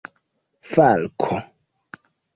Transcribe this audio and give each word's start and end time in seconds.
falko 0.71 1.29